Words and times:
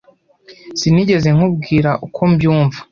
Sinigeze 0.79 1.27
nkubwira 1.35 1.91
uko 2.05 2.21
mbyumva. 2.31 2.77